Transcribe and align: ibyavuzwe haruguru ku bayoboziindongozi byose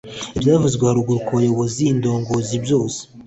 ibyavuzwe 0.37 0.83
haruguru 0.89 1.19
ku 1.25 1.31
bayoboziindongozi 1.37 2.53
byose 2.63 2.99